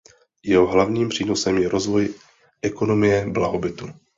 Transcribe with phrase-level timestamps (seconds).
[0.43, 2.13] Jeho hlavním přínosem je rozvoj
[2.61, 3.87] ekonomie blahobytu.